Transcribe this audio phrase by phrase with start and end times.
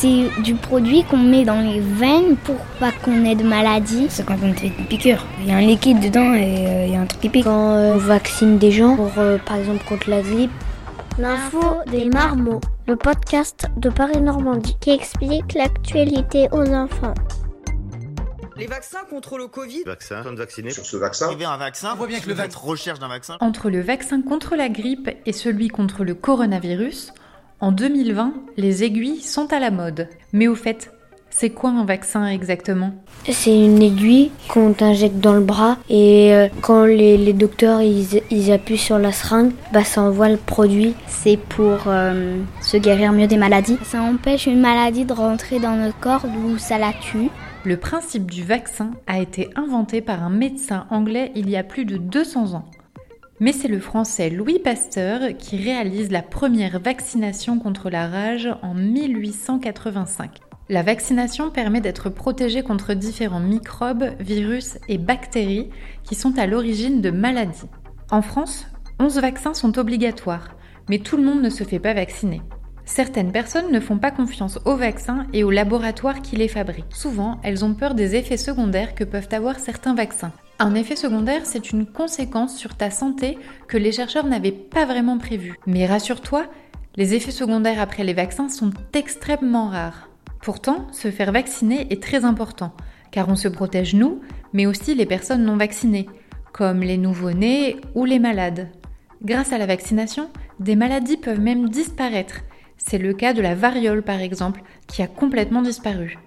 [0.00, 4.06] C'est du produit qu'on met dans les veines pour pas qu'on ait de maladie.
[4.08, 5.26] C'est quand on fait une piqûre.
[5.40, 7.42] Il y a un liquide dedans et euh, il y a un truc qui pique.
[7.42, 10.52] Quand euh, on vaccine des gens, pour, euh, par exemple contre la grippe.
[11.18, 11.58] L'info
[11.88, 17.14] des marmots, le podcast de Paris-Normandie qui explique l'actualité aux enfants.
[18.56, 19.82] Les vaccins contre le Covid.
[19.84, 20.70] Vaccin, de vacciner.
[20.70, 21.26] Sur ce vaccin.
[21.26, 21.90] Arriver un vaccin.
[21.94, 22.60] On voit bien que le vaccin.
[22.60, 23.36] recherche d'un vaccin.
[23.40, 27.12] Entre le vaccin contre la grippe et celui contre le coronavirus,
[27.60, 30.08] en 2020, les aiguilles sont à la mode.
[30.32, 30.92] Mais au fait,
[31.30, 32.92] c'est quoi un vaccin exactement?
[33.28, 38.22] C'est une aiguille qu'on t'injecte dans le bras et euh, quand les, les docteurs ils,
[38.30, 40.94] ils, appuient sur la seringue, bah ça envoie le produit.
[41.06, 43.78] C'est pour euh, se guérir mieux des maladies.
[43.84, 47.28] Ça empêche une maladie de rentrer dans notre corps d'où ça la tue.
[47.64, 51.84] Le principe du vaccin a été inventé par un médecin anglais il y a plus
[51.84, 52.64] de 200 ans.
[53.40, 58.74] Mais c'est le français Louis Pasteur qui réalise la première vaccination contre la rage en
[58.74, 60.38] 1885.
[60.68, 65.70] La vaccination permet d'être protégé contre différents microbes, virus et bactéries
[66.02, 67.68] qui sont à l'origine de maladies.
[68.10, 68.66] En France,
[68.98, 70.56] 11 vaccins sont obligatoires,
[70.90, 72.42] mais tout le monde ne se fait pas vacciner.
[72.86, 76.86] Certaines personnes ne font pas confiance aux vaccins et aux laboratoires qui les fabriquent.
[76.94, 80.32] Souvent, elles ont peur des effets secondaires que peuvent avoir certains vaccins.
[80.58, 85.18] Un effet secondaire, c'est une conséquence sur ta santé que les chercheurs n'avaient pas vraiment
[85.18, 85.54] prévu.
[85.66, 86.46] Mais rassure-toi,
[86.96, 90.08] les effets secondaires après les vaccins sont extrêmement rares.
[90.42, 92.72] Pourtant, se faire vacciner est très important,
[93.10, 94.20] car on se protège nous,
[94.52, 96.08] mais aussi les personnes non vaccinées,
[96.52, 98.68] comme les nouveau-nés ou les malades.
[99.22, 100.28] Grâce à la vaccination,
[100.58, 102.42] des maladies peuvent même disparaître
[102.78, 106.18] c'est le cas de la variole par exemple, qui a complètement disparu.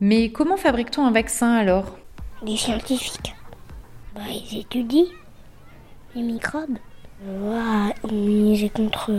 [0.00, 1.98] Mais comment fabrique-t-on un vaccin alors?
[2.44, 3.34] Les scientifiques,
[4.14, 5.06] bah, ils étudient
[6.14, 6.78] les microbes.
[7.24, 9.12] Voilà, immuniser contre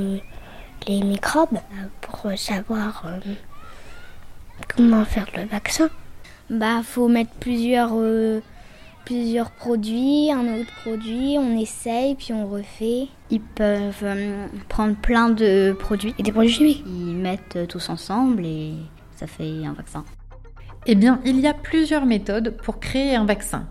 [0.87, 1.59] les microbes
[2.01, 3.33] pour savoir euh,
[4.67, 5.89] comment faire le vaccin.
[6.49, 8.41] Bah, faut mettre plusieurs euh,
[9.05, 13.07] plusieurs produits, un autre produit, on essaye, puis on refait.
[13.29, 16.13] Ils peuvent euh, prendre plein de produits.
[16.17, 16.83] Et des produits chimiques.
[16.85, 18.73] Ils mettent euh, tous ensemble et
[19.15, 20.03] ça fait un vaccin.
[20.87, 23.67] Eh bien, il y a plusieurs méthodes pour créer un vaccin.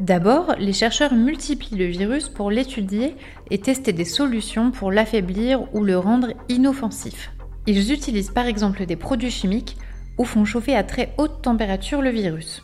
[0.00, 3.16] D'abord, les chercheurs multiplient le virus pour l'étudier
[3.50, 7.32] et tester des solutions pour l'affaiblir ou le rendre inoffensif.
[7.66, 9.76] Ils utilisent par exemple des produits chimiques
[10.18, 12.62] ou font chauffer à très haute température le virus.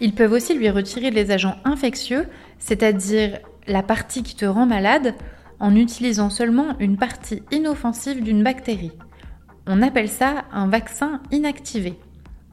[0.00, 2.26] Ils peuvent aussi lui retirer les agents infectieux,
[2.58, 5.14] c'est-à-dire la partie qui te rend malade,
[5.60, 8.92] en utilisant seulement une partie inoffensive d'une bactérie.
[9.66, 11.98] On appelle ça un vaccin inactivé.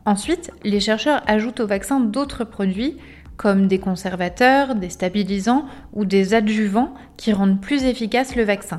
[0.05, 2.97] Ensuite, les chercheurs ajoutent au vaccin d'autres produits
[3.37, 8.77] comme des conservateurs, des stabilisants ou des adjuvants qui rendent plus efficace le vaccin.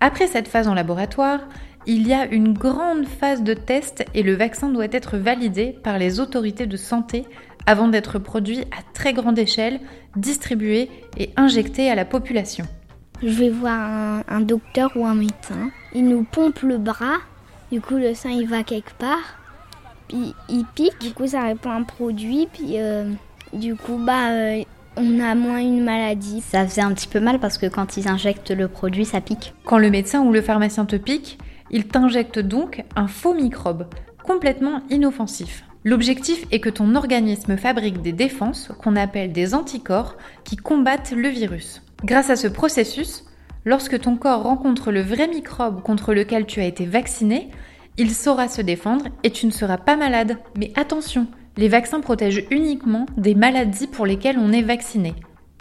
[0.00, 1.40] Après cette phase en laboratoire,
[1.86, 5.98] il y a une grande phase de test et le vaccin doit être validé par
[5.98, 7.24] les autorités de santé
[7.66, 9.80] avant d'être produit à très grande échelle,
[10.16, 12.64] distribué et injecté à la population.
[13.22, 15.70] Je vais voir un, docteur ou un médecin.
[15.94, 17.18] Il nous pompe le bras,
[17.72, 19.38] du coup le sang il va quelque part,
[20.08, 23.10] puis il pique, du coup ça répond à un produit, puis euh,
[23.52, 24.62] du coup bah euh,
[24.96, 26.40] on a moins une maladie.
[26.40, 29.54] Ça faisait un petit peu mal parce que quand ils injectent le produit ça pique.
[29.64, 31.38] Quand le médecin ou le pharmacien te pique,
[31.70, 33.86] il t'injecte donc un faux microbe,
[34.24, 35.64] complètement inoffensif.
[35.84, 41.28] L'objectif est que ton organisme fabrique des défenses qu'on appelle des anticorps qui combattent le
[41.28, 41.80] virus.
[42.02, 43.24] Grâce à ce processus,
[43.64, 47.50] lorsque ton corps rencontre le vrai microbe contre lequel tu as été vacciné,
[47.98, 50.38] il saura se défendre et tu ne seras pas malade.
[50.58, 55.14] Mais attention, les vaccins protègent uniquement des maladies pour lesquelles on est vacciné.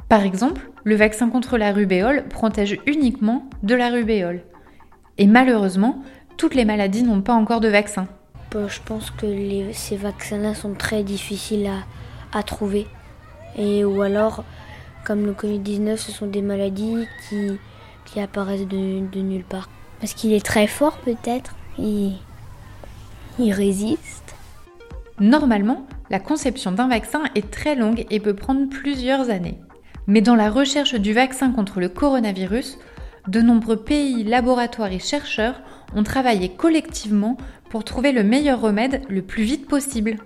[0.09, 4.41] Par exemple, le vaccin contre la rubéole protège uniquement de la rubéole.
[5.17, 6.03] Et malheureusement,
[6.37, 8.07] toutes les maladies n'ont pas encore de vaccin
[8.67, 11.69] je pense que ces vaccins-là sont très difficiles
[12.31, 12.87] à, trouver.
[13.57, 14.43] Et, ou alors,
[15.05, 19.69] comme le Covid-19, ce sont des maladies qui, apparaissent de, de, nulle part.
[19.99, 21.55] Parce qu'il est très fort peut-être.
[21.77, 22.13] Il,
[23.39, 24.34] il résiste.
[25.19, 29.59] Normalement, la conception d'un vaccin est très longue et peut prendre plusieurs années.
[30.07, 32.77] Mais dans la recherche du vaccin contre le coronavirus,
[33.27, 35.61] de nombreux pays, laboratoires et chercheurs
[35.95, 37.37] ont travaillé collectivement
[37.69, 40.17] pour trouver le meilleur remède le plus vite possible.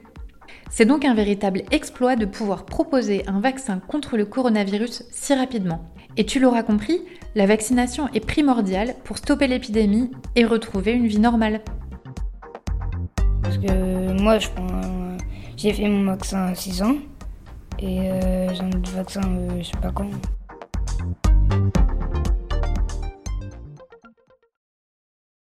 [0.69, 5.89] C'est donc un véritable exploit de pouvoir proposer un vaccin contre le coronavirus si rapidement.
[6.17, 7.01] Et tu l'auras compris,
[7.35, 11.61] la vaccination est primordiale pour stopper l'épidémie et retrouver une vie normale.
[13.41, 14.78] Parce que moi, je prends,
[15.59, 16.95] j'ai fait mon vaccin à 6 ans
[17.79, 20.09] et euh, j'ai un autre vaccin, euh, je sais pas quand.